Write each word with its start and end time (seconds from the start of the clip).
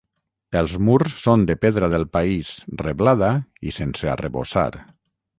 Els 0.59 0.71
murs 0.85 1.11
són 1.25 1.43
de 1.49 1.55
pedra 1.65 1.89
del 1.93 2.05
país 2.17 2.53
reblada 2.81 3.29
i 3.69 3.75
sense 3.77 4.09
arrebossar. 4.15 4.65